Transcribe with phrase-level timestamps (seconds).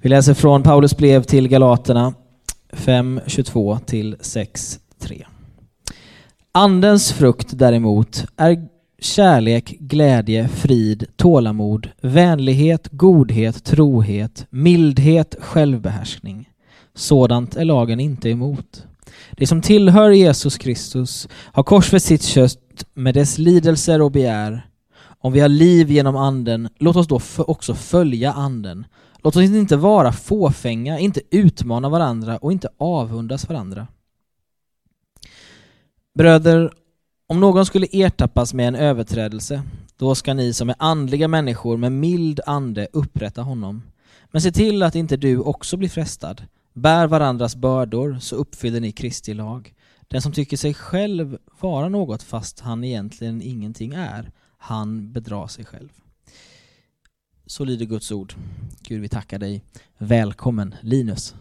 [0.00, 2.14] Vi läser från Paulus brev till Galaterna
[2.72, 5.24] 5.22 till 6.3.
[6.52, 16.48] Andens frukt däremot är kärlek, glädje, frid, tålamod, vänlighet, godhet, trohet, mildhet, självbehärskning.
[16.94, 18.86] Sådant är lagen inte emot.
[19.30, 24.66] Det som tillhör Jesus Kristus har korsfäst sitt kött med dess lidelser och begär.
[25.20, 28.84] Om vi har liv genom anden, låt oss då också följa anden.
[29.22, 33.86] Låt oss inte vara fåfänga, inte utmana varandra och inte avundas varandra.
[36.14, 36.72] Bröder,
[37.26, 39.62] om någon skulle ertappas med en överträdelse,
[39.96, 43.82] då ska ni som är andliga människor med mild ande upprätta honom.
[44.30, 46.42] Men se till att inte du också blir frestad.
[46.74, 49.74] Bär varandras bördor, så uppfyller ni Kristi lag.
[50.08, 55.64] Den som tycker sig själv vara något fast han egentligen ingenting är, han bedrar sig
[55.64, 55.88] själv.
[57.48, 58.34] Så lyder Guds ord.
[58.82, 59.64] Gud, vi tackar dig.
[59.98, 61.34] Välkommen, Linus.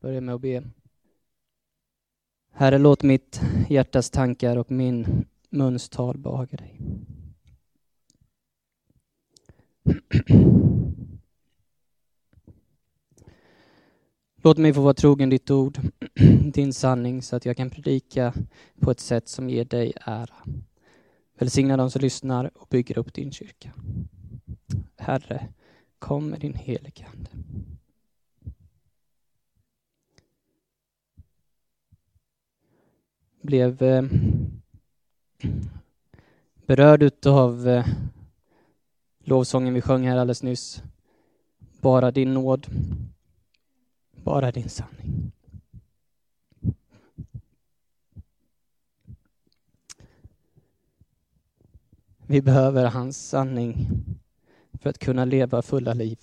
[0.00, 0.62] Börja med att be.
[2.52, 6.80] Herre, låt mitt hjärtas tankar och min muns tal behaga dig.
[14.36, 15.78] Låt mig få vara trogen ditt ord,
[16.52, 18.34] din sanning, så att jag kan predika
[18.80, 20.34] på ett sätt som ger dig ära.
[21.38, 23.72] Välsigna dem som lyssnar och bygger upp din kyrka.
[24.96, 25.48] Herre,
[25.98, 27.30] kom med din helige Ande.
[33.40, 34.04] Blev eh,
[36.66, 37.86] berörd av eh,
[39.18, 40.82] lovsången vi sjöng här alldeles nyss.
[41.80, 42.66] Bara din nåd,
[44.10, 45.32] bara din sanning.
[52.28, 53.88] Vi behöver hans sanning
[54.80, 56.18] för att kunna leva fulla liv.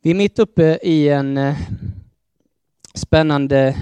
[0.00, 1.56] Vi är mitt uppe i en eh,
[2.94, 3.76] spännande,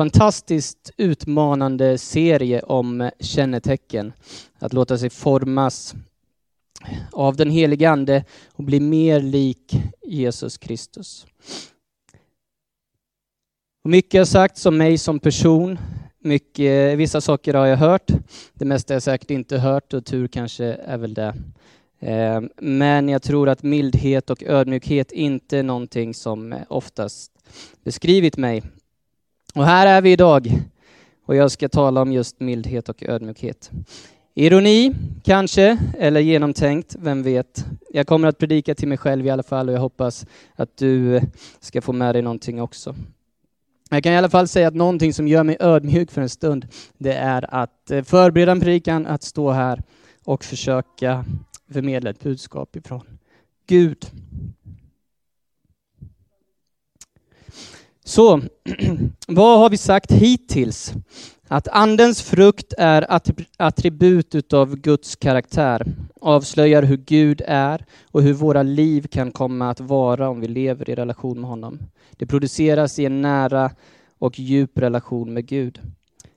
[0.00, 4.12] fantastiskt utmanande serie om kännetecken.
[4.58, 5.94] Att låta sig formas
[7.12, 11.26] av den helige Ande och bli mer lik Jesus Kristus.
[13.84, 15.78] mycket har sagts om mig som person.
[16.18, 18.10] Mycket, vissa saker har jag hört.
[18.54, 21.34] Det mesta har jag säkert inte hört och tur kanske är väl det.
[21.98, 27.32] Eh, men jag tror att mildhet och ödmjukhet inte är någonting som oftast
[27.84, 28.62] beskrivit mig.
[29.54, 30.62] Och här är vi idag
[31.26, 33.70] och jag ska tala om just mildhet och ödmjukhet.
[34.34, 34.94] Ironi,
[35.24, 37.64] kanske, eller genomtänkt, vem vet.
[37.90, 41.20] Jag kommer att predika till mig själv i alla fall och jag hoppas att du
[41.60, 42.94] ska få med dig någonting också.
[43.90, 46.68] Jag kan i alla fall säga att någonting som gör mig ödmjuk för en stund,
[46.98, 49.82] det är att eh, förbereda en predikan, att stå här
[50.24, 51.24] och försöka
[51.72, 53.18] förmedla ett budskap ifrån
[53.66, 54.06] Gud.
[58.10, 58.40] Så,
[59.26, 60.94] vad har vi sagt hittills?
[61.48, 63.06] Att Andens frukt är
[63.58, 65.86] attribut utav Guds karaktär,
[66.20, 70.90] avslöjar hur Gud är och hur våra liv kan komma att vara om vi lever
[70.90, 71.78] i relation med honom.
[72.10, 73.70] Det produceras i en nära
[74.18, 75.80] och djup relation med Gud.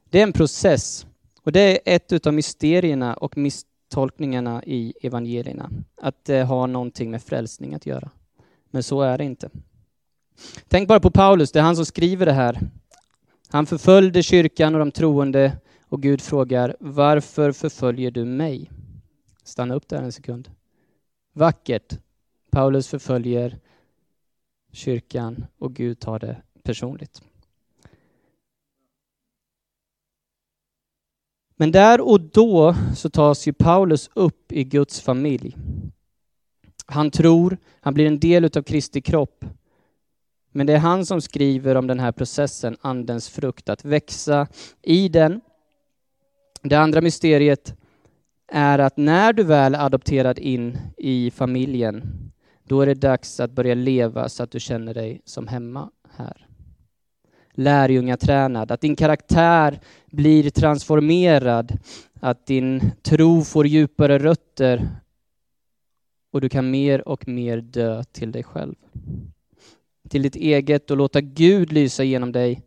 [0.09, 1.05] Det är en process
[1.43, 5.69] och det är ett utav mysterierna och misstolkningarna i evangelierna,
[6.01, 8.09] att det har någonting med frälsning att göra.
[8.71, 9.49] Men så är det inte.
[10.67, 12.59] Tänk bara på Paulus, det är han som skriver det här
[13.53, 15.57] han förföljde kyrkan och de troende
[15.89, 18.71] och Gud frågar, varför förföljer du mig?
[19.43, 20.51] Stanna upp där en sekund.
[21.33, 21.99] Vackert.
[22.51, 23.59] Paulus förföljer
[24.71, 27.21] kyrkan och Gud tar det personligt.
[31.55, 35.57] Men där och då så tas ju Paulus upp i Guds familj.
[36.85, 39.45] Han tror, han blir en del av Kristi kropp
[40.53, 44.47] men det är han som skriver om den här processen, andens frukt, att växa
[44.81, 45.41] i den.
[46.61, 47.75] Det andra mysteriet
[48.47, 52.03] är att när du väl är adopterad in i familjen,
[52.63, 56.47] då är det dags att börja leva så att du känner dig som hemma här.
[57.53, 61.77] Lärjungatränad, att din karaktär blir transformerad,
[62.19, 64.89] att din tro får djupare rötter
[66.31, 68.75] och du kan mer och mer dö till dig själv
[70.13, 72.61] till ditt eget och låta Gud lysa genom dig.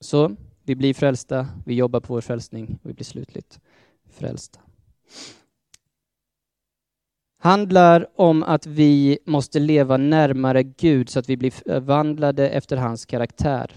[0.00, 3.60] Så vi blir frälsta, vi jobbar på vår frälsning och vi blir slutligt
[4.10, 4.60] frälsta.
[7.38, 13.06] handlar om att vi måste leva närmare Gud så att vi blir förvandlade efter hans
[13.06, 13.74] karaktär.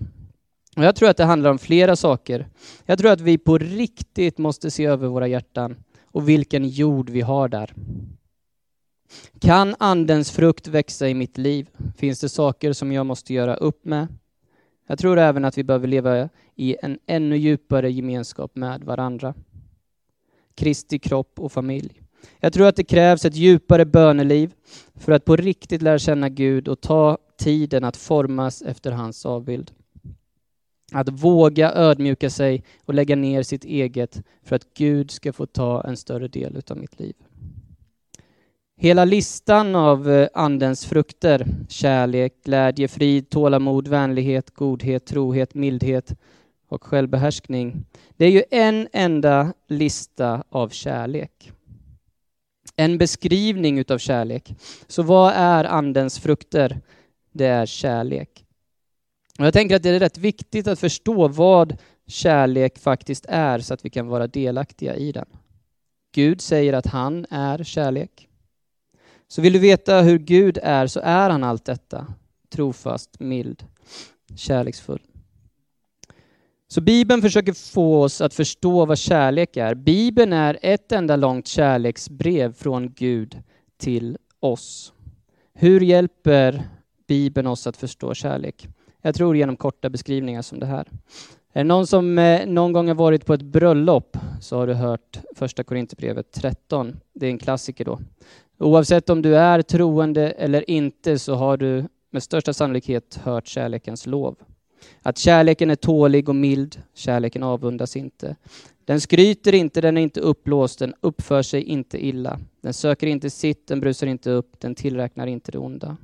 [0.78, 2.48] Och jag tror att det handlar om flera saker.
[2.86, 5.76] Jag tror att vi på riktigt måste se över våra hjärtan
[6.06, 7.74] och vilken jord vi har där.
[9.40, 11.70] Kan andens frukt växa i mitt liv?
[11.98, 14.08] Finns det saker som jag måste göra upp med?
[14.88, 19.34] Jag tror även att vi behöver leva i en ännu djupare gemenskap med varandra.
[20.56, 22.02] Kristi kropp och familj.
[22.40, 24.54] Jag tror att det krävs ett djupare böneliv
[24.96, 29.72] för att på riktigt lära känna Gud och ta tiden att formas efter hans avbild.
[30.92, 35.84] Att våga ödmjuka sig och lägga ner sitt eget för att Gud ska få ta
[35.84, 37.16] en större del av mitt liv.
[38.78, 46.16] Hela listan av eh, Andens frukter, kärlek, glädje, frid, tålamod, vänlighet, godhet, trohet, mildhet
[46.68, 47.86] och självbehärskning.
[48.18, 51.52] Det är ju en enda lista av kärlek.
[52.76, 54.56] En beskrivning utav kärlek.
[54.88, 56.82] Så vad är Andens frukter?
[57.32, 58.46] Det är kärlek.
[59.40, 61.78] Och jag tänker att det är rätt viktigt att förstå vad
[62.08, 65.28] kärlek faktiskt är så att vi kan vara delaktiga i den.
[66.16, 68.30] Gud säger att han är kärlek.
[69.28, 72.08] Så vill du veta hur Gud är så är han allt detta.
[72.50, 73.64] Trofast, mild,
[74.36, 75.02] kärleksfull.
[76.68, 79.76] Så Bibeln försöker få oss att förstå vad kärlek är.
[79.76, 83.44] Bibeln är ett enda långt kärleksbrev från Gud
[83.78, 84.94] till oss.
[85.54, 86.64] Hur hjälper
[87.08, 88.68] Bibeln oss att förstå kärlek?
[89.02, 90.88] Jag tror genom korta beskrivningar som det här.
[91.54, 94.74] Är det någon som eh, någon gång har varit på ett bröllop så har du
[94.74, 97.00] hört första Korinthierbrevet 13.
[97.14, 98.00] Det är en klassiker då.
[98.66, 104.06] Oavsett om du är troende eller inte så har du med största sannolikhet hört kärlekens
[104.06, 104.36] lov.
[105.02, 108.36] Att kärleken är tålig och mild, kärleken avundas inte.
[108.86, 112.40] Den skryter inte, den är inte uppblåst, den uppför sig inte illa.
[112.62, 115.98] Den söker inte sitt, den brusar inte upp, den tillräknar inte det onda.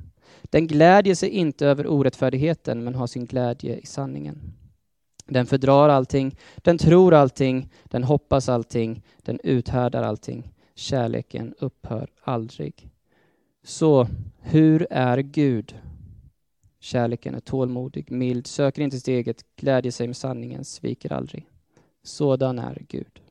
[0.43, 4.41] Den glädjer sig inte över orättfärdigheten, men har sin glädje i sanningen.
[5.25, 10.51] Den fördrar allting, den tror allting, den hoppas allting, den uthärdar allting.
[10.75, 12.89] Kärleken upphör aldrig.
[13.63, 14.07] Så,
[14.39, 15.75] hur är Gud?
[16.79, 21.47] Kärleken är tålmodig, mild, söker inte sitt eget, glädjer sig med sanningen, sviker aldrig.
[22.03, 23.21] Sådan är Gud.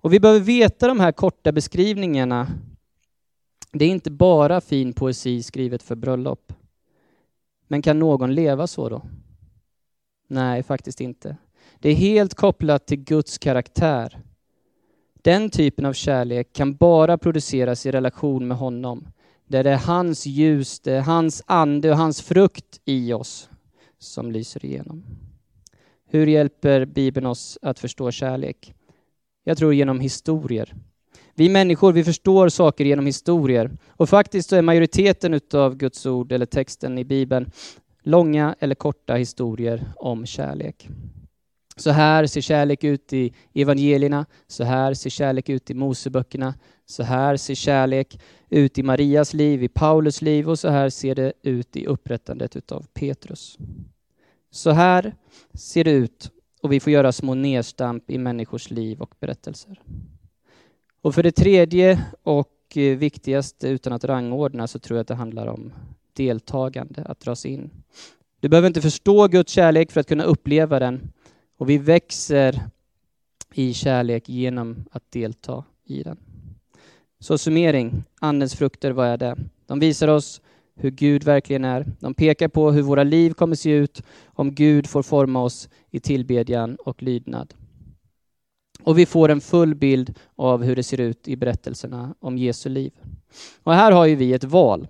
[0.00, 2.46] Och vi behöver veta de här korta beskrivningarna.
[3.72, 6.52] Det är inte bara fin poesi skrivet för bröllop.
[7.66, 9.02] Men kan någon leva så då?
[10.28, 11.36] Nej, faktiskt inte.
[11.78, 14.22] Det är helt kopplat till Guds karaktär.
[15.22, 19.08] Den typen av kärlek kan bara produceras i relation med honom.
[19.46, 23.48] Där det är hans ljus, det är hans ande och hans frukt i oss
[23.98, 25.04] som lyser igenom.
[26.08, 28.74] Hur hjälper Bibeln oss att förstå kärlek?
[29.44, 30.74] Jag tror genom historier.
[31.34, 33.70] Vi människor, vi förstår saker genom historier.
[33.88, 37.50] Och faktiskt så är majoriteten utav Guds ord, eller texten i Bibeln,
[38.02, 40.88] långa eller korta historier om kärlek.
[41.82, 46.54] Så här ser kärlek ut i evangelierna, så här ser kärlek ut i Moseböckerna,
[46.86, 48.20] så här ser kärlek
[48.50, 52.56] ut i Marias liv, i Paulus liv och så här ser det ut i upprättandet
[52.56, 53.58] utav Petrus.
[54.50, 55.14] Så här
[55.54, 56.30] ser det ut
[56.60, 59.80] och vi får göra små nedstamp i människors liv och berättelser.
[61.00, 65.14] Och för det tredje och eh, viktigaste utan att rangordna så tror jag att det
[65.14, 65.72] handlar om
[66.12, 67.70] deltagande, att dras in.
[68.40, 71.12] Du behöver inte förstå Guds kärlek för att kunna uppleva den.
[71.56, 72.60] Och vi växer
[73.54, 76.16] i kärlek genom att delta i den.
[77.18, 79.36] Så summering, Andens frukter, vad är det?
[79.66, 80.40] De visar oss
[80.74, 81.86] hur Gud verkligen är.
[82.00, 86.00] De pekar på hur våra liv kommer se ut om Gud får forma oss i
[86.00, 87.54] tillbedjan och lydnad.
[88.82, 92.68] Och vi får en full bild av hur det ser ut i berättelserna om Jesu
[92.68, 92.92] liv.
[93.62, 94.88] Och här har ju vi ett val.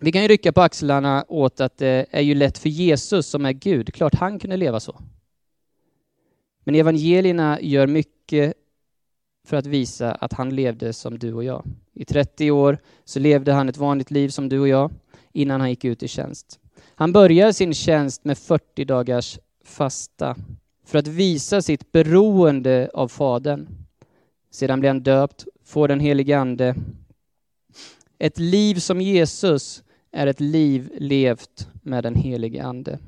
[0.00, 3.46] Vi kan ju rycka på axlarna åt att det är ju lätt för Jesus som
[3.46, 3.94] är Gud.
[3.94, 5.00] Klart han kunde leva så.
[6.64, 8.54] Men evangelierna gör mycket
[9.46, 11.64] för att visa att han levde som du och jag.
[11.94, 14.90] I 30 år så levde han ett vanligt liv som du och jag
[15.32, 16.60] innan han gick ut i tjänst.
[16.94, 20.36] Han började sin tjänst med 40 dagars fasta
[20.84, 23.68] för att visa sitt beroende av Fadern.
[24.50, 26.74] Sedan blir han döpt, får den helige Ande.
[28.18, 32.98] Ett liv som Jesus är ett liv levt med den helige Ande.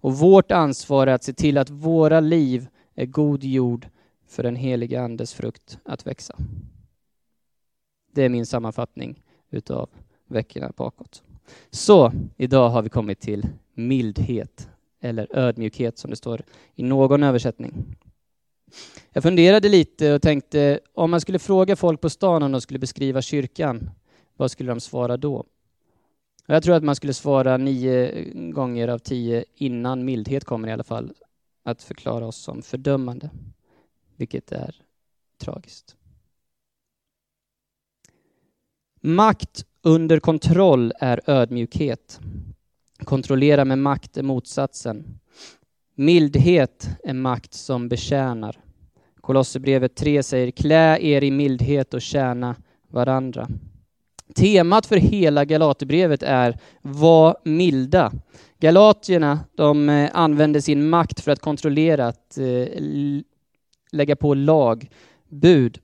[0.00, 3.88] Och vårt ansvar är att se till att våra liv är god jord
[4.26, 6.36] för den helige Andes frukt att växa.
[8.12, 9.88] Det är min sammanfattning utav
[10.26, 11.22] veckorna bakåt.
[11.70, 14.68] Så idag har vi kommit till mildhet
[15.00, 16.42] eller ödmjukhet som det står
[16.74, 17.96] i någon översättning.
[19.12, 22.78] Jag funderade lite och tänkte om man skulle fråga folk på stan om de skulle
[22.78, 23.90] beskriva kyrkan,
[24.36, 25.44] vad skulle de svara då?
[26.50, 30.84] Jag tror att man skulle svara nio gånger av tio innan mildhet kommer i alla
[30.84, 31.12] fall,
[31.62, 33.30] att förklara oss som fördömande,
[34.16, 34.74] vilket är
[35.38, 35.96] tragiskt.
[39.00, 42.20] Makt under kontroll är ödmjukhet.
[43.04, 45.18] Kontrollera med makt är motsatsen.
[45.94, 48.60] Mildhet är makt som betjänar.
[49.20, 52.56] Kolosserbrevet 3 säger klä er i mildhet och tjäna
[52.88, 53.48] varandra.
[54.34, 58.12] Temat för hela Galaterbrevet är var milda.
[58.60, 62.66] Galatierna de eh, använde sin makt för att kontrollera, att eh,
[63.92, 64.90] lägga på lag,
[65.28, 65.78] bud.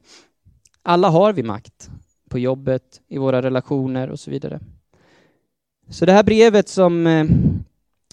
[0.82, 1.90] Alla har vi makt
[2.30, 4.60] på jobbet, i våra relationer och så vidare.
[5.90, 7.24] Så det här brevet som eh,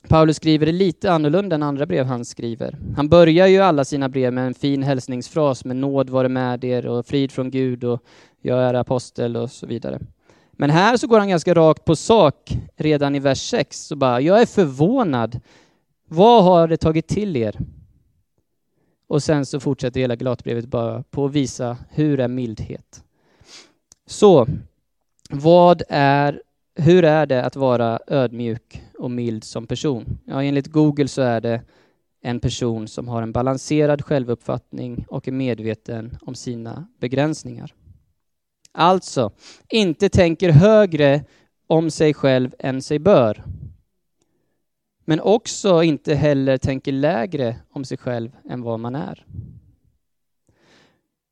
[0.09, 2.77] Paulus skriver är lite annorlunda än andra brev han skriver.
[2.95, 6.85] Han börjar ju alla sina brev med en fin hälsningsfras med nåd vare med er
[6.85, 8.03] och frid från Gud och
[8.41, 9.99] jag är apostel och så vidare.
[10.63, 14.21] Men här så går han ganska rakt på sak redan i vers 6 och bara,
[14.21, 15.39] jag är förvånad.
[16.07, 17.59] Vad har det tagit till er?
[19.07, 23.03] Och sen så fortsätter hela glatbrevet bara på att visa hur är mildhet.
[24.05, 24.47] Så,
[25.29, 26.41] vad är,
[26.75, 30.19] hur är det att vara ödmjuk och mild som person?
[30.25, 31.61] Ja, enligt Google så är det
[32.21, 37.73] en person som har en balanserad självuppfattning och är medveten om sina begränsningar.
[38.73, 39.31] Alltså,
[39.69, 41.23] inte tänker högre
[41.67, 43.43] om sig själv än sig bör.
[45.05, 49.25] Men också inte heller tänker lägre om sig själv än vad man är.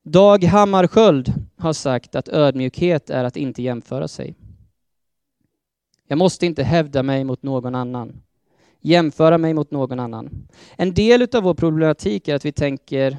[0.03, 4.35] Dag Hammarskjöld har sagt att ödmjukhet är att inte jämföra sig.
[6.07, 8.21] Jag måste inte hävda mig mot någon annan,
[8.79, 10.47] jämföra mig mot någon annan.
[10.75, 13.17] En del av vår problematik är att vi tänker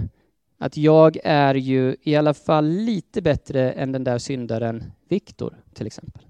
[0.63, 5.87] att jag är ju i alla fall lite bättre än den där syndaren Viktor, till
[5.87, 6.23] exempel.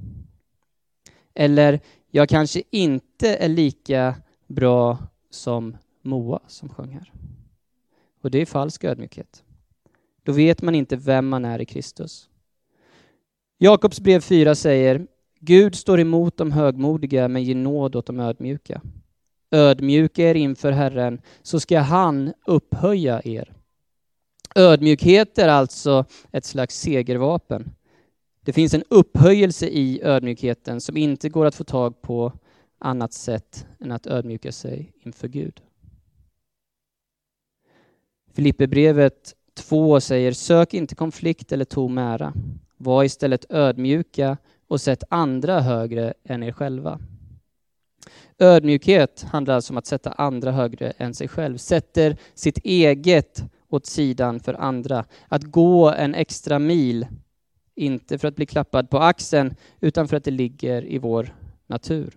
[1.35, 4.15] Eller jag kanske inte är lika
[4.47, 4.99] bra
[5.31, 7.13] som Moa som sjöng här.
[8.23, 9.43] Och det är falsk ödmjukhet.
[10.23, 12.29] Då vet man inte vem man är i Kristus.
[13.59, 15.07] Jakobs brev 4 säger
[15.41, 18.83] Gud står emot de högmodiga men ger nåd åt de ödmjuka.
[19.51, 23.62] Ödmjuka er inför Herren så ska han upphöja er.
[24.55, 27.75] Ödmjukhet är alltså ett slags segervapen.
[28.45, 32.33] Det finns en upphöjelse i ödmjukheten som inte går att få tag på
[32.79, 35.61] annat sätt än att ödmjuka sig inför Gud.
[38.33, 42.33] Filipperbrevet 2 säger sök inte konflikt eller tom ära.
[42.77, 44.37] Var istället ödmjuka
[44.69, 47.01] och sätt andra högre än er själva.
[48.39, 51.57] Ödmjukhet handlar alltså om att sätta andra högre än sig själv.
[51.57, 55.05] Sätter sitt eget åt sidan för andra.
[55.29, 57.07] Att gå en extra mil,
[57.75, 61.35] inte för att bli klappad på axeln, utan för att det ligger i vår
[61.67, 62.15] natur.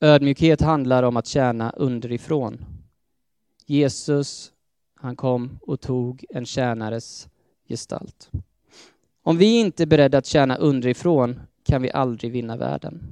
[0.00, 2.64] Ödmjukhet handlar om att tjäna underifrån.
[3.66, 4.52] Jesus,
[4.94, 7.28] han kom och tog en tjänares
[7.68, 8.30] gestalt.
[9.22, 13.02] Om vi inte är beredda att tjäna underifrån kan vi aldrig vinna världen.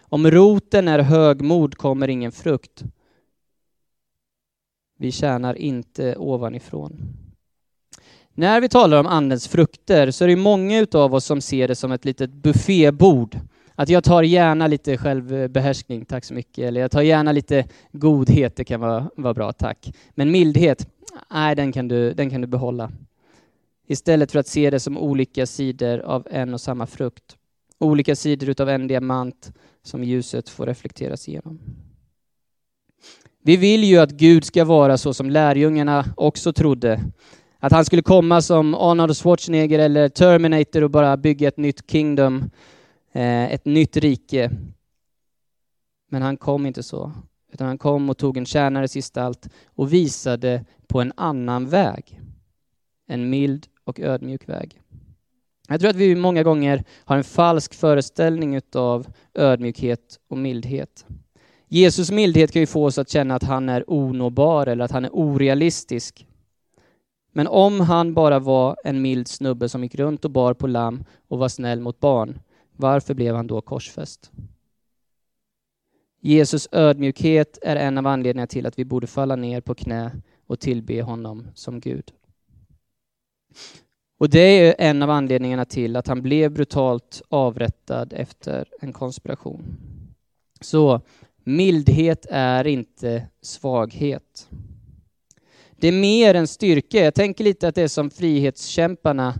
[0.00, 2.84] Om roten är högmod kommer ingen frukt.
[4.96, 7.16] Vi tjänar inte ovanifrån.
[8.34, 11.74] När vi talar om andens frukter så är det många av oss som ser det
[11.74, 13.38] som ett litet buffébord.
[13.74, 16.64] Att jag tar gärna lite självbehärskning, tack så mycket.
[16.64, 19.92] Eller jag tar gärna lite godhet, det kan vara, vara bra, tack.
[20.14, 20.88] Men mildhet,
[21.30, 22.92] nej den kan, du, den kan du behålla.
[23.86, 27.36] Istället för att se det som olika sidor av en och samma frukt.
[27.78, 31.60] Olika sidor utav en diamant som ljuset får reflekteras igenom.
[33.46, 37.00] Vi vill ju att Gud ska vara så som lärjungarna också trodde.
[37.58, 42.50] Att han skulle komma som Arnold Schwarzenegger eller Terminator och bara bygga ett nytt kingdom,
[43.12, 44.50] eh, ett nytt rike.
[46.10, 47.12] Men han kom inte så,
[47.52, 52.20] utan han kom och tog en tjänares gestalt och visade på en annan väg.
[53.08, 54.80] En mild och ödmjuk väg.
[55.68, 61.06] Jag tror att vi många gånger har en falsk föreställning av ödmjukhet och mildhet.
[61.68, 65.04] Jesus mildhet kan ju få oss att känna att han är onåbar eller att han
[65.04, 66.26] är orealistisk.
[67.32, 71.04] Men om han bara var en mild snubbe som gick runt och bar på lamm
[71.28, 72.38] och var snäll mot barn,
[72.76, 74.30] varför blev han då korsfäst?
[76.20, 80.10] Jesus ödmjukhet är en av anledningarna till att vi borde falla ner på knä
[80.46, 82.12] och tillbe honom som Gud.
[84.18, 89.76] Och det är en av anledningarna till att han blev brutalt avrättad efter en konspiration.
[90.60, 91.00] Så
[91.48, 94.48] Mildhet är inte svaghet.
[95.76, 97.04] Det är mer än styrka.
[97.04, 99.34] Jag tänker lite att det är som frihetskämparna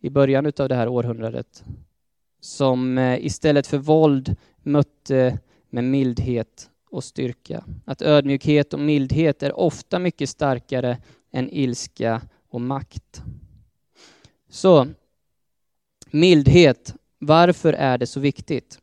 [0.00, 1.64] i början av det här århundradet
[2.40, 5.38] som eh, istället för våld mötte
[5.70, 7.64] med mildhet och styrka.
[7.84, 10.98] Att ödmjukhet och mildhet är ofta mycket starkare
[11.32, 13.22] än ilska och makt.
[14.48, 14.86] Så,
[16.10, 16.94] mildhet.
[17.18, 18.80] Varför är det så viktigt?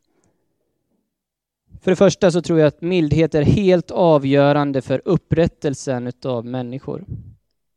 [1.81, 7.05] För det första så tror jag att mildhet är helt avgörande för upprättelsen av människor.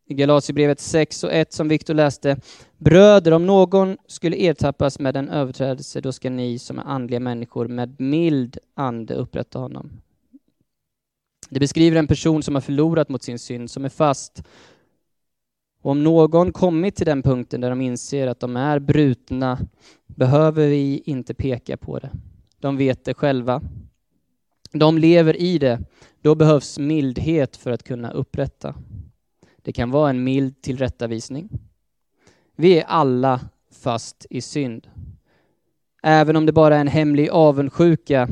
[0.07, 2.41] I Galaterbrevet 6 och 1 som Viktor läste.
[2.79, 7.69] Bröder, om någon skulle ertappas med en överträdelse, då ska ni som är andliga människor
[7.69, 9.91] med mild ande upprätta honom.
[11.51, 14.43] Det beskriver en person som har förlorat mot sin synd, som är fast.
[15.83, 19.59] Och om någon kommit till den punkten där de inser att de är brutna
[20.07, 22.11] behöver vi inte peka på det.
[22.59, 23.63] De vet det själva.
[24.75, 25.81] De lever i det.
[26.23, 28.75] Då behövs mildhet för att kunna upprätta.
[29.57, 31.49] Det kan vara en mild tillrättavisning.
[32.57, 33.41] Vi är alla
[33.71, 34.91] fast i synd.
[36.03, 38.29] Även om det bara är en hemlig avundsjuka,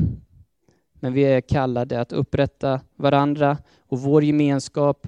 [0.93, 5.07] men vi är kallade att upprätta varandra och vår gemenskap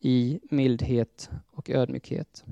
[0.00, 2.44] i mildhet och ödmjukhet.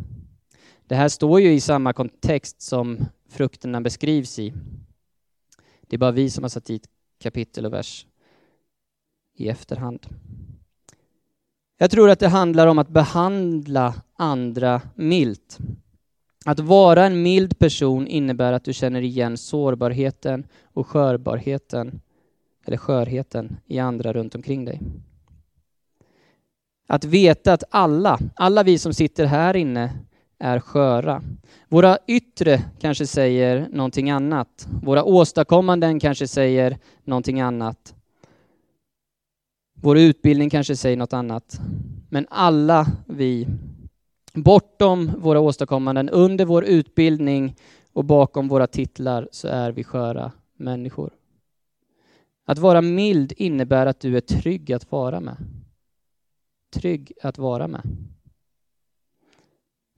[0.87, 4.55] Det här står ju i samma kontext som frukterna beskrivs i.
[5.81, 6.88] Det är bara vi som har satt dit
[7.19, 8.07] kapitel och vers
[9.35, 10.07] i efterhand.
[11.79, 15.59] Jag tror att det handlar om att behandla andra milt.
[16.45, 22.00] Att vara en mild person innebär att du känner igen sårbarheten och skörbarheten,
[22.67, 24.81] eller skörheten, i andra runt omkring dig.
[26.87, 29.93] Att veta att alla, alla vi som sitter här inne
[30.38, 31.23] är sköra.
[31.69, 34.69] Våra yttre kanske säger någonting annat.
[34.83, 37.95] Våra åstadkommanden kanske säger någonting annat.
[39.85, 41.61] Vår utbildning kanske säger något annat.
[42.09, 43.49] Men alla vi,
[44.35, 47.57] bortom våra åstadkommanden, under vår utbildning
[47.93, 51.12] och bakom våra titlar så är vi sköra människor.
[52.44, 55.37] Att vara mild innebär att du är trygg att vara med.
[56.75, 57.83] Trygg att vara med.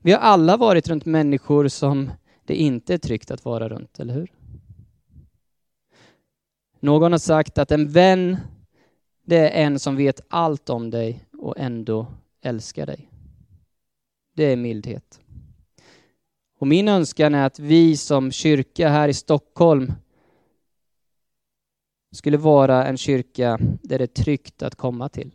[0.03, 2.11] Vi har alla varit runt människor som
[2.45, 4.31] det inte är tryggt att vara runt, eller hur?
[6.79, 8.37] Någon har sagt att en vän
[9.27, 12.07] det är en som vet allt om dig och ändå
[12.41, 13.11] älskar dig.
[14.35, 15.19] Det är mildhet.
[16.59, 19.93] Och min önskan är att vi som kyrka här i Stockholm
[22.11, 25.31] skulle vara en kyrka där det är tryggt att komma till.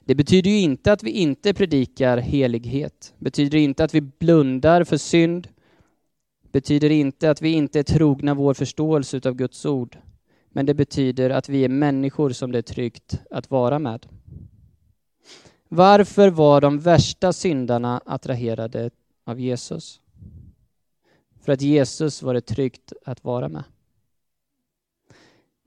[0.00, 3.14] Det betyder ju inte att vi inte predikar helighet.
[3.18, 5.48] Betyder inte att vi blundar för synd.
[6.52, 9.98] Betyder inte att vi inte är trogna vår förståelse av Guds ord
[10.52, 14.06] men det betyder att vi är människor som det är tryggt att vara med.
[15.68, 18.90] Varför var de värsta syndarna attraherade
[19.24, 20.00] av Jesus?
[21.40, 23.64] För att Jesus var det tryggt att vara med.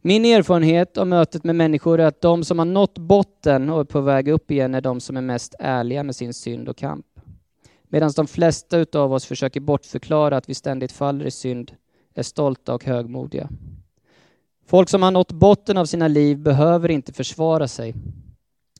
[0.01, 3.83] Min erfarenhet av mötet med människor är att de som har nått botten och är
[3.83, 7.05] på väg upp igen är de som är mest ärliga med sin synd och kamp.
[7.83, 11.71] Medan de flesta av oss försöker bortförklara att vi ständigt faller i synd,
[12.13, 13.49] är stolta och högmodiga.
[14.73, 17.93] Folk som har nått botten av sina liv behöver inte försvara sig,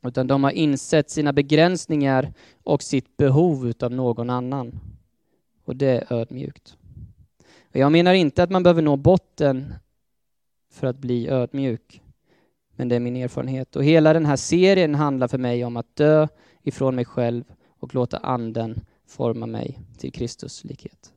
[0.04, 4.80] utan de har insett sina begränsningar och sitt behov av någon annan.
[5.66, 6.78] Och det är ödmjukt.
[7.72, 9.74] Jag menar inte att man behöver nå botten
[10.72, 12.02] för att bli ödmjuk,
[12.76, 13.76] men det är min erfarenhet.
[13.76, 16.28] Och hela den här serien handlar för mig om att dö
[16.64, 17.44] ifrån mig själv
[17.80, 21.13] och låta anden forma mig till Kristus likhet.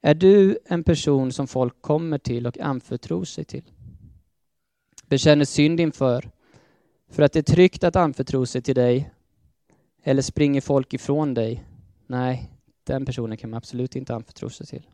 [0.00, 3.64] Är du en person som folk kommer till och anförtror sig till?
[5.06, 6.30] Bekänner synd inför,
[7.10, 9.10] för att det är tryggt att anförtro sig till dig?
[10.02, 11.64] Eller springer folk ifrån dig?
[12.06, 12.52] Nej,
[12.84, 14.86] den personen kan man absolut inte anförtro sig till.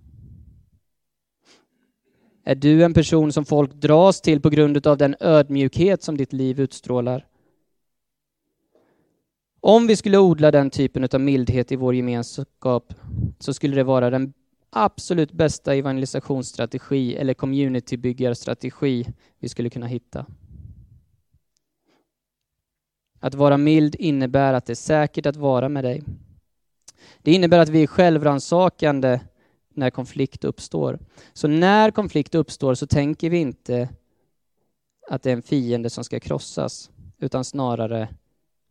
[2.45, 6.33] Är du en person som folk dras till på grund av den ödmjukhet som ditt
[6.33, 7.27] liv utstrålar?
[9.61, 12.95] Om vi skulle odla den typen av mildhet i vår gemenskap
[13.39, 14.33] så skulle det vara den
[14.75, 19.07] absolut bästa evangelisationsstrategi eller communitybyggarstrategi
[19.39, 20.27] vi skulle kunna hitta.
[23.21, 26.03] Att vara mild innebär att det är säkert att vara med dig.
[27.23, 29.21] Det innebär att vi är självransakande
[29.75, 30.99] när konflikt uppstår.
[31.33, 33.89] Så när konflikt uppstår så tänker vi inte
[35.09, 38.09] att det är en fiende som ska krossas, utan snarare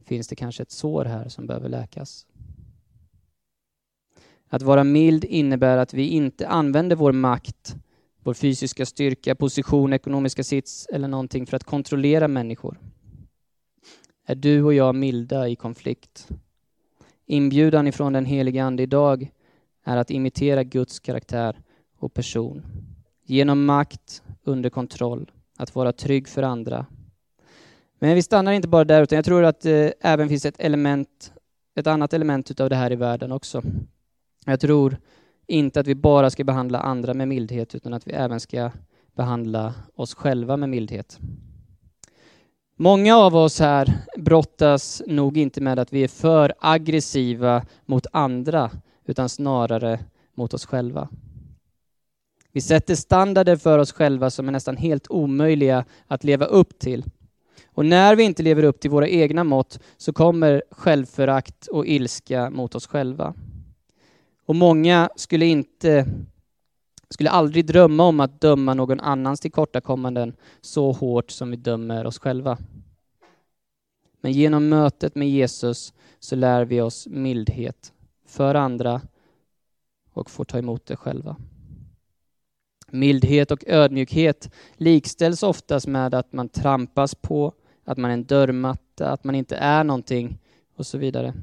[0.06, 2.28] finns det kanske ett sår här som behöver läkas.
[4.50, 7.76] Att vara mild innebär att vi inte använder vår makt
[8.24, 12.80] vår fysiska styrka, position, ekonomiska sits eller någonting för att kontrollera människor.
[14.26, 16.28] Är du och jag milda i konflikt?
[17.26, 19.32] Inbjudan ifrån den helige Ande idag
[19.84, 21.60] är att imitera Guds karaktär
[22.00, 22.64] och person.
[23.26, 26.86] Genom makt, under kontroll, att vara trygg för andra.
[28.00, 31.34] Men vi stannar inte bara där, utan jag tror att det även finns ett element,
[31.76, 33.62] ett annat element utav det här i världen också.
[34.46, 34.98] Jag tror
[35.48, 38.72] inte att vi bara ska behandla andra med mildhet, utan att vi även ska
[39.16, 41.20] behandla oss själva med mildhet.
[42.76, 48.72] Många av oss här brottas nog inte med att vi är för aggressiva mot andra,
[49.06, 50.00] utan snarare
[50.36, 51.10] mot oss själva.
[52.52, 57.04] Vi sätter standarder för oss själva som är nästan helt omöjliga att leva upp till.
[57.68, 62.50] Och när vi inte lever upp till våra egna mått så kommer självförakt och ilska
[62.50, 63.34] mot oss själva.
[64.46, 66.08] Och många skulle inte
[67.10, 72.20] skulle aldrig drömma om att döma någon annans tillkortakommanden så hårt som vi dömer oss
[72.20, 72.58] själva.
[74.22, 77.94] Men genom mötet med Jesus så lär vi oss mildhet
[78.26, 79.02] för andra
[80.14, 81.36] och får ta emot det själva.
[82.88, 87.54] Mildhet och ödmjukhet likställs oftast med att man trampas på,
[87.84, 90.40] att man är en dörrmatta, att man inte är någonting
[90.76, 91.34] och så vidare.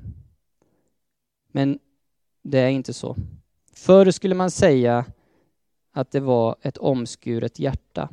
[1.53, 1.79] Men
[2.43, 3.17] det är inte så.
[3.73, 5.05] Förr skulle man säga
[5.93, 8.09] att det var ett omskuret hjärta.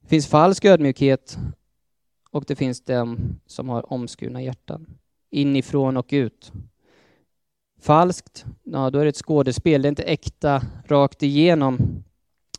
[0.00, 1.38] Det finns falsk ödmjukhet
[2.30, 4.86] och det finns de som har omskurna hjärtan,
[5.30, 6.52] inifrån och ut.
[7.80, 12.04] Falskt, ja, då är det ett skådespel, det är inte äkta rakt igenom.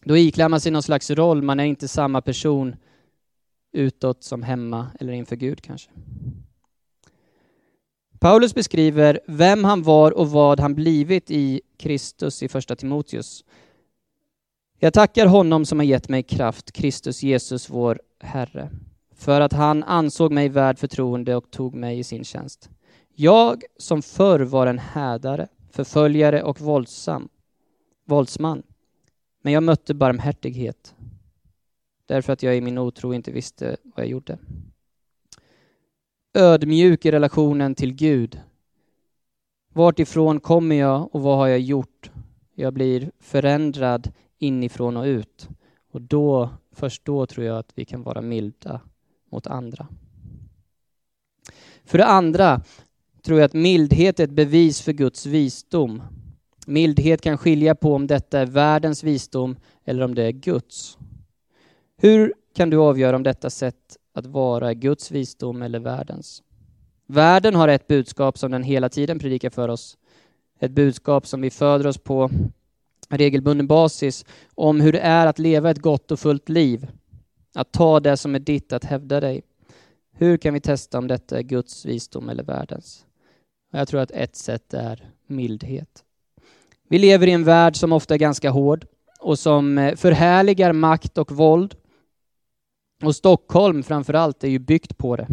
[0.04, 2.76] Då iklär man sig någon slags roll, man är inte samma person
[3.72, 5.92] utåt som hemma eller inför Gud kanske.
[8.26, 13.46] Paulus beskriver vem han var och vad han blivit i Kristus i första Timoteus.
[14.80, 18.70] Jag tackar honom som har gett mig kraft, Kristus Jesus vår Herre,
[19.16, 22.70] för att han ansåg mig värd förtroende och tog mig i sin tjänst.
[23.14, 27.30] Jag som förr var en hädare, förföljare och våldsam,
[28.06, 28.64] våldsman,
[29.42, 30.96] men jag mötte barmhärtighet
[32.06, 34.38] därför att jag i min otro inte visste vad jag gjorde.
[36.38, 38.40] Ödmjuk i relationen till Gud.
[39.74, 42.12] Vart ifrån kommer jag och vad har jag gjort?
[42.56, 45.50] Jag blir förändrad inifrån och ut.
[45.92, 48.82] Och då, först då tror jag att vi kan vara milda
[49.32, 49.88] mot andra.
[51.86, 52.62] För det andra
[53.26, 56.02] tror jag att mildhet är ett bevis för Guds visdom.
[56.68, 60.98] Mildhet kan skilja på om detta är världens visdom eller om det är Guds.
[61.98, 66.44] Hur kan du avgöra om detta sätt att vara Guds visdom eller världens?
[67.08, 69.98] Världen har ett budskap som den hela tiden predikar för oss.
[70.60, 72.30] Ett budskap som vi föder oss på
[73.10, 74.26] regelbunden basis
[74.56, 76.88] om hur det är att leva ett gott och fullt liv.
[77.54, 79.42] Att ta det som är ditt, att hävda dig.
[80.12, 83.06] Hur kan vi testa om detta är Guds visdom eller världens?
[83.72, 86.04] Jag tror att ett sätt är mildhet.
[86.90, 88.86] Vi lever i en värld som ofta är ganska hård
[89.20, 91.76] och som eh, förhärligar makt och våld.
[93.04, 95.28] Och Stockholm framför allt är ju byggt på det.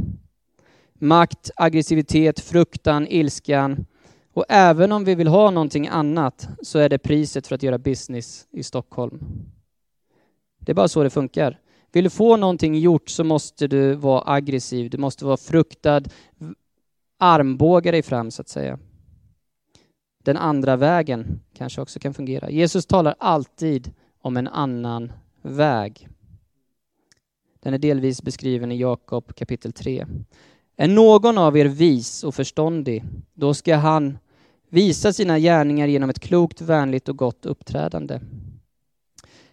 [0.95, 3.87] Makt, aggressivitet, fruktan, ilskan.
[4.33, 7.79] Och även om vi vill ha någonting annat så är det priset för att göra
[7.79, 9.21] business i Stockholm.
[10.59, 11.59] Det är bara så det funkar.
[11.93, 16.03] Vill du få någonting gjort så måste du vara aggressiv, du måste vara fruktad,
[17.19, 18.79] armbåga dig fram så att säga.
[20.25, 22.51] Den andra vägen kanske också kan fungera.
[22.51, 26.09] Jesus talar alltid om en annan väg.
[27.63, 30.07] Den är delvis beskriven i Jakob kapitel 3.
[30.77, 34.19] Är någon av er vis och förståndig, då ska han
[34.69, 38.21] visa sina gärningar genom ett klokt, vänligt och gott uppträdande.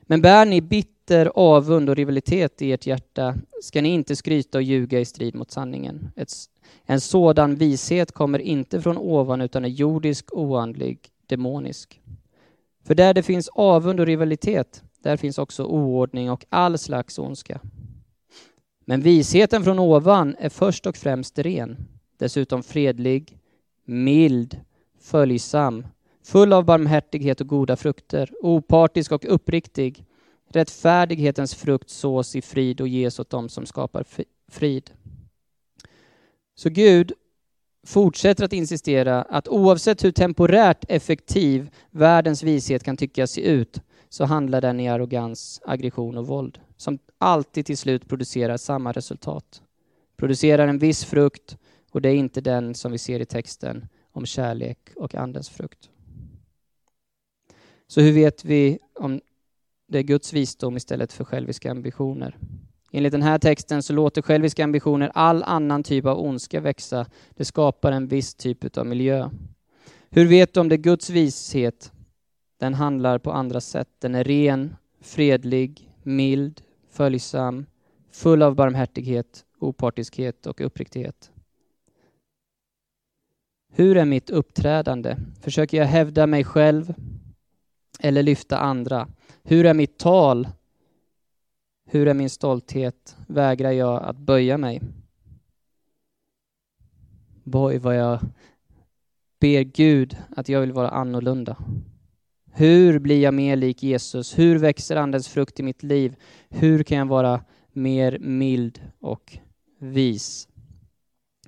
[0.01, 4.63] Men bär ni bitter avund och rivalitet i ert hjärta ska ni inte skryta och
[4.63, 6.11] ljuga i strid mot sanningen.
[6.15, 6.31] Ett,
[6.85, 12.01] en sådan vishet kommer inte från ovan utan är jordisk, oandlig, demonisk.
[12.83, 17.59] För där det finns avund och rivalitet, där finns också oordning och all slags ondska.
[18.89, 21.77] Men visheten från ovan är först och främst ren,
[22.17, 23.37] dessutom fredlig,
[23.85, 24.59] mild,
[24.99, 25.87] följsam,
[26.23, 30.05] full av barmhärtighet och goda frukter, opartisk och uppriktig.
[30.51, 34.05] Rättfärdighetens frukt sås i frid och ges åt dem som skapar
[34.51, 34.91] frid.
[36.55, 37.13] Så Gud
[37.87, 44.25] fortsätter att insistera att oavsett hur temporärt effektiv världens vishet kan tyckas se ut så
[44.25, 49.61] handlar den i arrogans, aggression och våld som alltid till slut producerar samma resultat.
[50.17, 51.57] Producerar en viss frukt
[51.91, 55.89] och det är inte den som vi ser i texten om kärlek och andens frukt.
[57.87, 59.21] Så hur vet vi om
[59.87, 62.37] det är Guds visdom istället för själviska ambitioner?
[62.91, 67.05] Enligt den här texten så låter själviska ambitioner all annan typ av ondska växa.
[67.29, 69.29] Det skapar en viss typ av miljö.
[70.09, 71.91] Hur vet du om det är Guds vishet?
[72.57, 73.89] Den handlar på andra sätt.
[73.99, 77.65] Den är ren, fredlig, mild, följsam,
[78.11, 81.31] full av barmhärtighet, opartiskhet och uppriktighet.
[83.71, 85.17] Hur är mitt uppträdande?
[85.41, 86.93] Försöker jag hävda mig själv
[87.99, 89.07] eller lyfta andra?
[89.43, 90.47] Hur är mitt tal?
[91.85, 93.17] Hur är min stolthet?
[93.27, 94.81] Vägrar jag att böja mig?
[97.43, 98.19] Boy, vad jag
[99.39, 101.57] ber Gud att jag vill vara annorlunda.
[102.51, 104.39] Hur blir jag mer lik Jesus?
[104.39, 106.15] Hur växer Andens frukt i mitt liv?
[106.49, 109.37] Hur kan jag vara mer mild och
[109.79, 110.47] vis?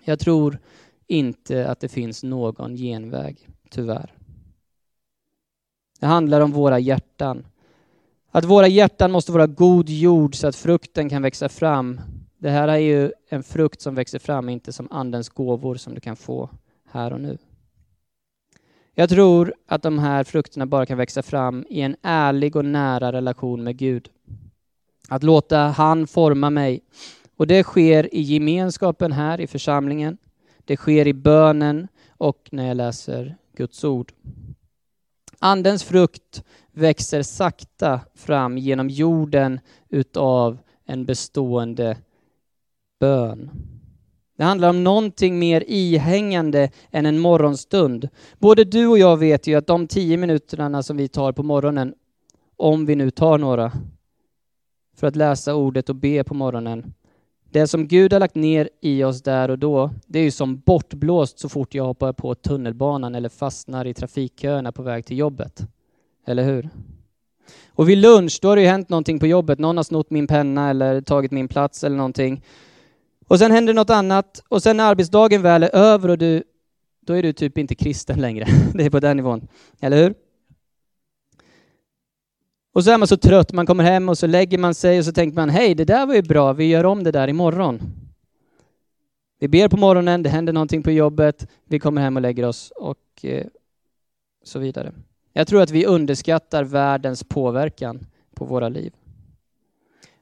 [0.03, 0.59] Jag tror
[1.07, 4.13] inte att det finns någon genväg, tyvärr.
[5.99, 7.45] Det handlar om våra hjärtan.
[8.31, 12.01] Att våra hjärtan måste vara god jord så att frukten kan växa fram.
[12.37, 15.99] Det här är ju en frukt som växer fram, inte som Andens gåvor som du
[15.99, 16.49] kan få
[16.85, 17.37] här och nu.
[19.01, 23.11] Jag tror att de här frukterna bara kan växa fram i en ärlig och nära
[23.11, 24.09] relation med Gud.
[25.09, 26.81] Att låta han forma mig.
[27.37, 30.17] Och det sker i gemenskapen här i församlingen.
[30.65, 34.13] Det sker i bönen och när jag läser Guds ord.
[35.39, 39.59] Andens frukt växer sakta fram genom jorden
[39.89, 41.97] utav en bestående
[42.99, 43.51] bön.
[44.41, 48.09] Det handlar om någonting mer ihängande än en morgonstund.
[48.39, 51.93] Både du och jag vet ju att de tio minuterna som vi tar på morgonen,
[52.57, 53.71] om vi nu tar några,
[54.95, 56.93] för att läsa ordet och be på morgonen.
[57.49, 60.59] Det som Gud har lagt ner i oss där och då, det är ju som
[60.59, 65.67] bortblåst så fort jag hoppar på tunnelbanan eller fastnar i trafikköerna på väg till jobbet.
[66.27, 66.69] Eller hur?
[67.69, 69.59] Och vid lunch, då har det ju hänt någonting på jobbet.
[69.59, 72.41] Någon har snott min penna eller tagit min plats eller någonting.
[73.31, 76.43] Och sen händer något annat och sen när arbetsdagen väl är över och du,
[77.01, 78.45] då är du typ inte kristen längre.
[78.73, 79.47] Det är på den nivån.
[79.81, 80.13] Eller hur?
[82.73, 85.05] Och så är man så trött, man kommer hem och så lägger man sig och
[85.05, 87.81] så tänker man, hej, det där var ju bra, vi gör om det där imorgon.
[89.39, 92.71] Vi ber på morgonen, det händer någonting på jobbet, vi kommer hem och lägger oss
[92.75, 93.45] och eh,
[94.43, 94.93] så vidare.
[95.33, 98.93] Jag tror att vi underskattar världens påverkan på våra liv.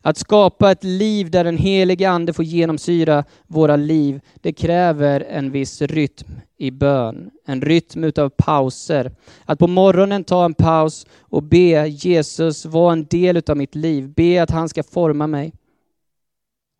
[0.02, 5.52] Att skapa ett liv där den helige Ande får genomsyra våra liv, det kräver en
[5.52, 7.32] viss rytm i bön.
[7.46, 9.12] En rytm utav pauser.
[9.46, 14.14] Att på morgonen ta en paus och be Jesus vara en del utav mitt liv.
[14.16, 15.54] Be att han ska forma mig.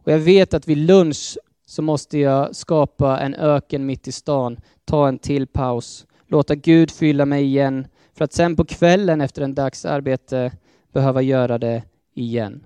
[0.04, 4.58] Och jag vet att vid lunch så måste jag skapa en öken mitt i stan.
[4.86, 6.06] Ta en till paus.
[6.28, 7.88] Låta Gud fylla mig igen.
[8.14, 10.52] För att sen på kvällen efter en dags arbete
[10.94, 12.64] behöva göra det igen.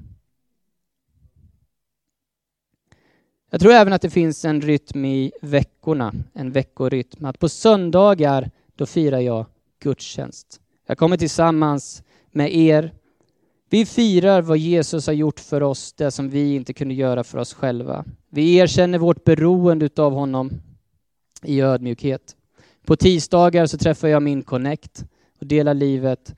[3.53, 7.25] Jag tror även att det finns en rytm i veckorna, en veckorytm.
[7.25, 9.45] Att på söndagar, då firar jag
[9.79, 10.61] gudstjänst.
[10.85, 12.93] Jag kommer tillsammans med er.
[13.69, 17.37] Vi firar vad Jesus har gjort för oss, det som vi inte kunde göra för
[17.37, 18.05] oss själva.
[18.29, 20.51] Vi erkänner vårt beroende av honom
[21.43, 22.35] i ödmjukhet.
[22.85, 25.05] På tisdagar så träffar jag min connect
[25.39, 26.35] och delar livet.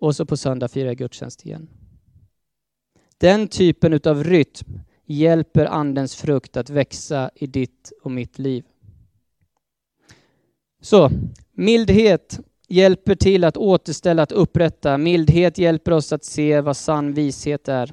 [0.00, 1.68] Och så på söndag firar jag gudstjänst igen.
[3.18, 8.64] Den typen av rytm hjälper Andens frukt att växa i ditt och mitt liv.
[10.80, 11.10] Så,
[11.52, 14.98] mildhet hjälper till att återställa, att upprätta.
[14.98, 17.92] Mildhet hjälper oss att se vad sann vishet är.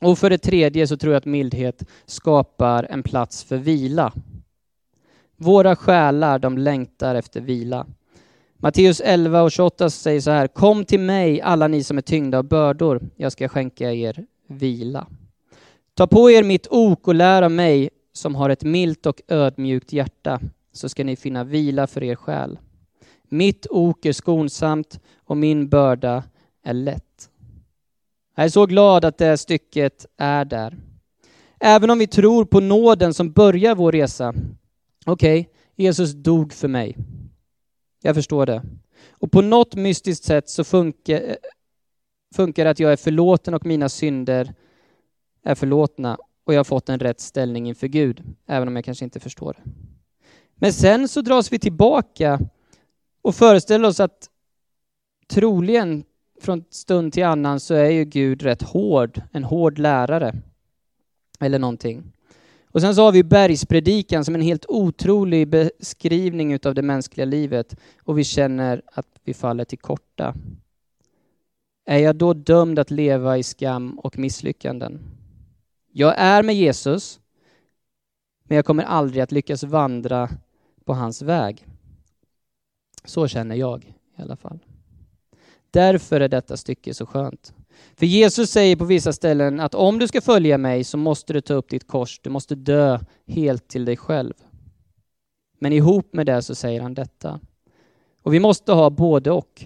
[0.00, 4.12] Och för det tredje så tror jag att mildhet skapar en plats för vila.
[5.36, 7.86] Våra själar, de längtar efter vila.
[8.56, 12.38] Matteus 11 och 28 säger så här, Kom till mig alla ni som är tyngda
[12.38, 15.06] av bördor, jag ska skänka er vila.
[15.94, 19.92] Ta på er mitt ok och lär av mig som har ett milt och ödmjukt
[19.92, 20.40] hjärta,
[20.72, 22.58] så ska ni finna vila för er själ.
[23.28, 26.22] Mitt ok är skonsamt och min börda
[26.62, 27.30] är lätt.
[28.36, 30.76] Jag är så glad att det stycket är där.
[31.60, 34.34] Även om vi tror på nåden som börjar vår resa.
[35.06, 36.96] Okej, okay, Jesus dog för mig.
[38.02, 38.62] Jag förstår det.
[39.10, 41.34] Och på något mystiskt sätt så funkar, eh,
[42.34, 44.54] funkar det att jag är förlåten och mina synder
[45.44, 49.04] är förlåtna och jag har fått en rätt ställning inför Gud, även om jag kanske
[49.04, 49.70] inte förstår det.
[50.54, 52.40] Men sen så dras vi tillbaka
[53.22, 54.30] och föreställer oss att
[55.28, 56.04] troligen
[56.40, 60.34] från stund till annan så är ju Gud rätt hård, en hård lärare
[61.40, 62.12] eller någonting.
[62.66, 67.76] Och sen så har vi bergspredikan som en helt otrolig beskrivning utav det mänskliga livet
[68.02, 70.34] och vi känner att vi faller till korta.
[71.86, 75.00] Är jag då dömd att leva i skam och misslyckanden?
[75.96, 77.20] Jag är med Jesus,
[78.44, 80.28] men jag kommer aldrig att lyckas vandra
[80.84, 81.66] på hans väg.
[83.04, 83.84] Så känner jag
[84.18, 84.58] i alla fall.
[85.70, 87.54] Därför är detta stycke så skönt.
[87.96, 91.40] För Jesus säger på vissa ställen att om du ska följa mig så måste du
[91.40, 94.34] ta upp ditt kors, du måste dö helt till dig själv.
[95.58, 97.40] Men ihop med det så säger han detta.
[98.22, 99.64] Och vi måste ha både och.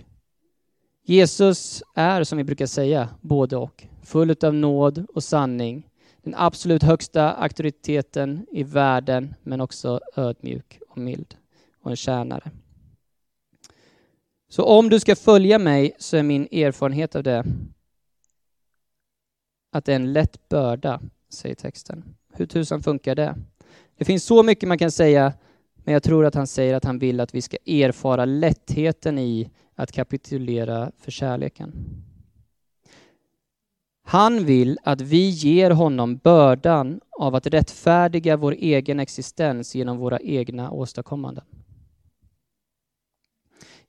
[1.03, 3.87] Jesus är, som vi brukar säga, både och.
[4.03, 5.88] Full av nåd och sanning.
[6.29, 11.37] Den absolut högsta auktoriteten i världen, men också ödmjuk och mild
[11.83, 12.51] och en tjänare.
[14.49, 17.45] Så om du ska följa mig så är min erfarenhet av det
[19.73, 22.05] att det är en lätt börda, säger texten.
[22.33, 23.35] Hur tusan funkar det?
[23.97, 25.33] Det finns så mycket man kan säga,
[25.75, 29.51] men jag tror att han säger att han vill att vi ska erfara lättheten i
[29.75, 31.73] att kapitulera för kärleken.
[34.11, 40.19] Han vill att vi ger honom bördan av att rättfärdiga vår egen existens genom våra
[40.19, 41.45] egna åstadkommanden.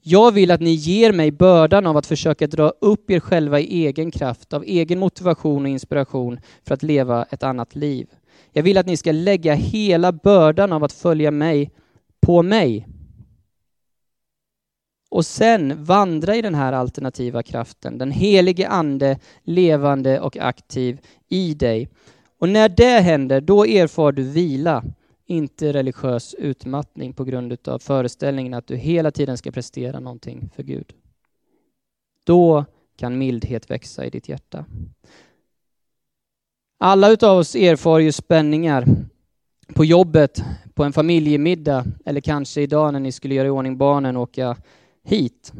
[0.02, 3.86] Jag vill att ni ger mig bördan av att försöka dra upp er själva i
[3.86, 8.08] egen kraft, av egen motivation och inspiration för att leva ett annat liv.
[8.52, 11.72] Jag vill att ni ska lägga hela bördan av att följa mig
[12.22, 12.88] på mig.
[15.10, 21.54] Och sen vandra i den här alternativa kraften, den helige ande, levande och aktiv i
[21.54, 21.90] dig.
[22.38, 24.84] Och när det händer, då erfar du vila
[25.26, 30.64] inte religiös utmattning på grund av föreställningen att du hela tiden ska prestera någonting för
[30.64, 30.94] Gud.
[32.26, 32.66] Då
[32.98, 34.66] kan mildhet växa i ditt hjärta.
[36.78, 38.86] Alla utav oss erfar ju spänningar
[39.76, 40.44] på jobbet,
[40.74, 44.58] på en familjemiddag eller kanske idag när ni skulle göra i ordning barnen och åka
[45.04, 45.54] hit.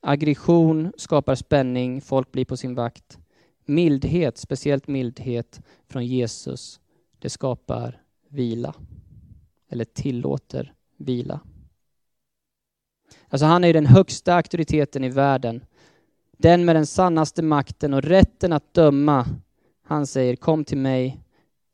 [0.00, 3.18] Aggression skapar spänning, folk blir på sin vakt.
[3.64, 6.80] Mildhet, speciellt mildhet från Jesus,
[7.18, 8.74] det skapar vila.
[9.68, 11.40] Eller tillåter vila.
[13.28, 15.64] Alltså han är den högsta auktoriteten i världen.
[16.38, 19.26] Den med den sannaste makten och rätten att döma.
[19.82, 21.20] Han säger kom till mig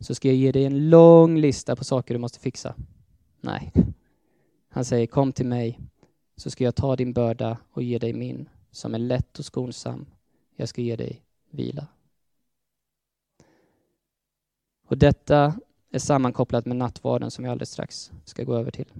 [0.01, 2.75] så ska jag ge dig en lång lista på saker du måste fixa.
[3.41, 3.73] Nej.
[4.69, 5.81] Han säger kom till mig
[6.39, 10.07] så ska jag ta din börda och ge dig min som är lätt och skonsam.
[10.57, 11.87] Jag ska ge dig vila.
[14.87, 18.93] Och detta är sammankopplat med nattvarden som jag alldeles strax ska gå över till.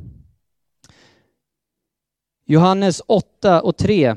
[2.45, 4.15] Johannes 8 och 3.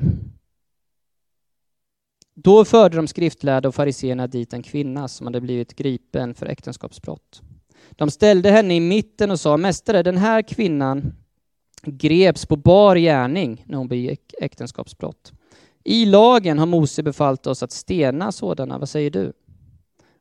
[2.34, 7.42] Då förde de skriftlärda och fariseerna dit en kvinna som hade blivit gripen för äktenskapsbrott.
[7.90, 11.14] De ställde henne i mitten och sa, Mästare, den här kvinnan
[11.90, 15.32] greps på bar gärning när hon begick äktenskapsbrott.
[15.84, 19.32] I lagen har Mose befallt oss att stena sådana, vad säger du?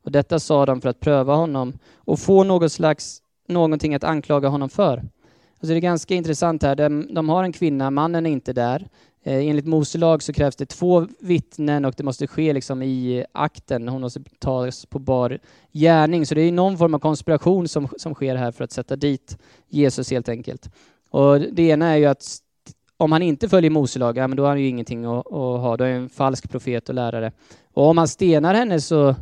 [0.04, 4.48] Och detta sa de för att pröva honom och få något slags, någonting att anklaga
[4.48, 4.98] honom för.
[4.98, 8.90] Alltså det är ganska intressant här, de, de har en kvinna, mannen är inte där.
[9.24, 13.26] Eh, enligt Mose lag så krävs det två vittnen och det måste ske liksom i
[13.32, 15.40] akten, hon måste tas på bar
[15.72, 16.26] gärning.
[16.26, 19.38] Så det är någon form av konspiration som, som sker här för att sätta dit
[19.68, 20.70] Jesus helt enkelt.
[21.12, 22.38] Och det ena är ju att
[22.98, 25.62] om han inte följer Mose lag, ja, men då har han ju ingenting att, att
[25.62, 27.32] ha, då är han en falsk profet och lärare.
[27.74, 29.16] Och om han stenar henne så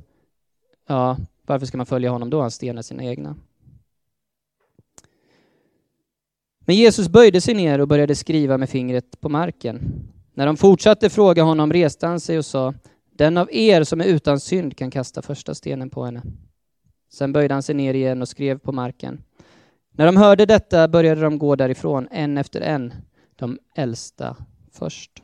[0.91, 2.41] Ja, varför ska man följa honom då?
[2.41, 3.36] Han stenar sina egna.
[6.60, 10.08] Men Jesus böjde sig ner och började skriva med fingret på marken.
[10.34, 12.73] När de fortsatte fråga honom reste han sig och sa,
[13.12, 16.21] den av er som är utan synd kan kasta första stenen på henne.
[17.12, 19.23] Sen böjde han sig ner igen och skrev på marken.
[19.99, 22.93] När de hörde detta började de gå därifrån, en efter en,
[23.35, 24.35] de äldsta
[24.71, 25.23] först.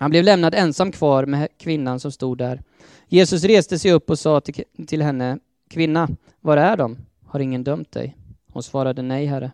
[0.00, 2.62] Han blev lämnad ensam kvar med kvinnan som stod där.
[3.08, 5.38] Jesus reste sig upp och sa till, till henne,
[5.70, 6.08] kvinna,
[6.40, 6.98] var är de?
[7.26, 8.16] Har ingen dömt dig?
[8.52, 9.52] Hon svarade nej, herre.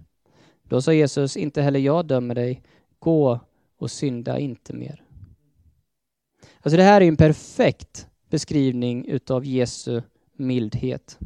[0.62, 2.62] Då sa Jesus, inte heller jag dömer dig.
[2.98, 3.40] Gå
[3.78, 5.02] och synda inte mer.
[6.60, 10.02] Alltså det här är en perfekt beskrivning utav Jesu
[10.36, 11.18] mildhet.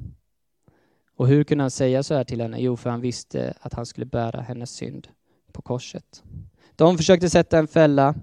[1.21, 2.61] Och hur kunde han säga så här till henne?
[2.61, 5.09] Jo, för han visste att han skulle bära hennes synd
[5.53, 6.23] på korset.
[6.77, 8.15] De försökte sätta en fälla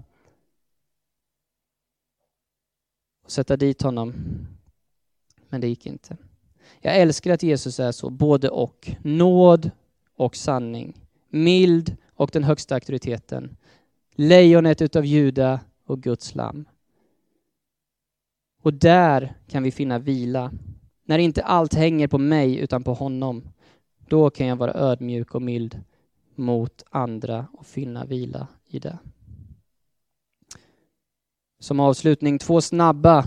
[3.24, 4.14] och sätta dit honom.
[5.48, 6.16] Men det gick inte.
[6.80, 8.90] Jag älskar att Jesus är så, både och.
[9.02, 9.70] Nåd
[10.16, 11.00] och sanning.
[11.28, 13.56] Mild och den högsta auktoriteten.
[14.14, 16.64] Lejonet utav Juda och Guds lamm.
[18.62, 20.52] Och där kan vi finna vila
[21.08, 23.48] när inte allt hänger på mig utan på honom,
[24.08, 25.80] då kan jag vara ödmjuk och mild
[26.34, 28.98] mot andra och finna vila i det.
[31.60, 33.24] Som avslutning, två snabba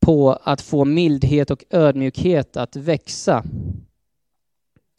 [0.00, 3.44] på att få mildhet och ödmjukhet att växa.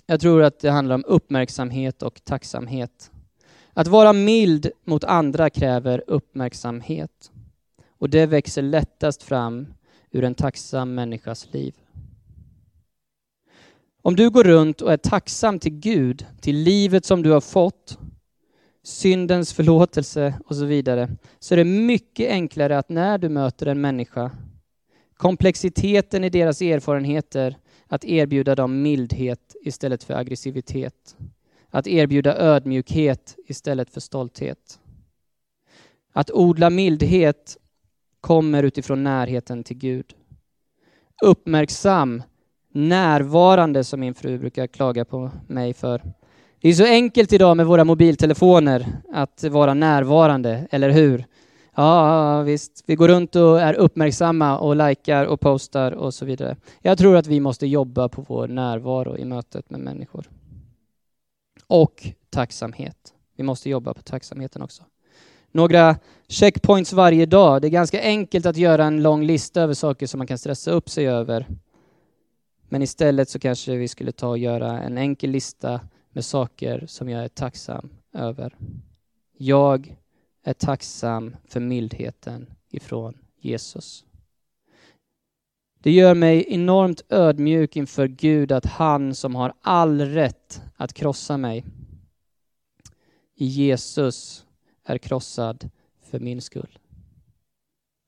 [0.05, 3.11] Jag tror att det handlar om uppmärksamhet och tacksamhet.
[3.73, 7.31] Att vara mild mot andra kräver uppmärksamhet.
[7.89, 9.67] Och det växer lättast fram
[10.11, 11.75] ur en tacksam människas liv.
[14.01, 17.97] Om du går runt och är tacksam till Gud, till livet som du har fått,
[18.83, 23.81] syndens förlåtelse och så vidare, så är det mycket enklare att när du möter en
[23.81, 24.31] människa,
[25.13, 31.15] komplexiteten i deras erfarenheter, att erbjuda dem mildhet istället för aggressivitet.
[31.69, 34.79] Att erbjuda ödmjukhet istället för stolthet.
[36.13, 37.57] Att odla mildhet
[38.21, 40.15] kommer utifrån närheten till Gud.
[41.21, 42.23] Uppmärksam,
[42.79, 46.01] närvarande som min fru brukar klaga på mig för.
[46.61, 51.25] Det är så enkelt idag med våra mobiltelefoner att vara närvarande, eller hur?
[51.75, 52.83] Ja, visst.
[52.85, 56.57] Vi går runt och är uppmärksamma och likar och postar och så vidare.
[56.81, 60.29] Jag tror att vi måste jobba på vår närvaro i mötet med människor.
[61.67, 63.13] Och tacksamhet.
[63.35, 64.83] Vi måste jobba på tacksamheten också.
[65.51, 65.95] Några
[66.27, 67.61] checkpoints varje dag.
[67.61, 70.71] Det är ganska enkelt att göra en lång lista över saker som man kan stressa
[70.71, 71.47] upp sig över.
[72.69, 77.09] Men istället så kanske vi skulle ta och göra en enkel lista med saker som
[77.09, 78.55] jag är tacksam över.
[79.37, 79.95] Jag
[80.43, 84.05] är tacksam för mildheten ifrån Jesus.
[85.81, 91.37] Det gör mig enormt ödmjuk inför Gud att han som har all rätt att krossa
[91.37, 91.65] mig
[93.35, 94.45] i Jesus
[94.83, 95.69] är krossad
[96.01, 96.79] för min skull.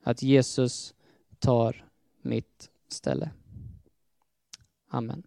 [0.04, 0.94] Att Jesus
[1.40, 1.86] tar
[2.22, 3.32] mitt ställe.
[4.94, 5.24] Amen.